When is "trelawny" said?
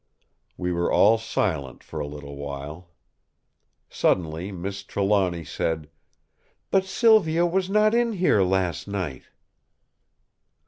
4.83-5.43